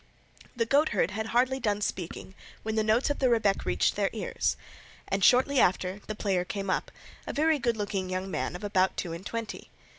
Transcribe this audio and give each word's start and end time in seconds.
The 0.55 0.65
goatherd 0.65 1.11
had 1.11 1.27
hardly 1.27 1.59
done 1.59 1.79
speaking, 1.79 2.33
when 2.63 2.73
the 2.73 2.83
notes 2.83 3.11
of 3.11 3.19
the 3.19 3.29
rebeck 3.29 3.65
reached 3.65 3.95
their 3.95 4.09
ears; 4.13 4.57
and 5.07 5.23
shortly 5.23 5.59
after, 5.59 5.99
the 6.07 6.15
player 6.15 6.43
came 6.43 6.71
up, 6.71 6.89
a 7.27 7.33
very 7.33 7.59
good 7.59 7.77
looking 7.77 8.09
young 8.09 8.31
man 8.31 8.55
of 8.55 8.63
about 8.63 8.97
two 8.97 9.13
and 9.13 9.23
twenty. 9.23 9.69